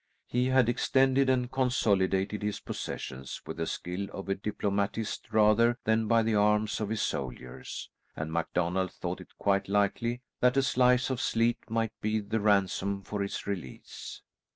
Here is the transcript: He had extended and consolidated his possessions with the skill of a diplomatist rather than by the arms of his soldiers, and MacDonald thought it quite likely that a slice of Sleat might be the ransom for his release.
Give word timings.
He 0.25 0.47
had 0.47 0.67
extended 0.67 1.29
and 1.29 1.51
consolidated 1.51 2.41
his 2.41 2.59
possessions 2.59 3.39
with 3.45 3.57
the 3.57 3.67
skill 3.67 4.07
of 4.11 4.29
a 4.29 4.33
diplomatist 4.33 5.31
rather 5.31 5.77
than 5.83 6.07
by 6.07 6.23
the 6.23 6.33
arms 6.33 6.81
of 6.81 6.89
his 6.89 7.03
soldiers, 7.03 7.91
and 8.15 8.33
MacDonald 8.33 8.91
thought 8.93 9.21
it 9.21 9.37
quite 9.37 9.69
likely 9.69 10.21
that 10.39 10.57
a 10.57 10.63
slice 10.63 11.11
of 11.11 11.21
Sleat 11.21 11.59
might 11.69 11.93
be 12.01 12.19
the 12.19 12.39
ransom 12.39 13.03
for 13.03 13.21
his 13.21 13.45
release. 13.45 14.23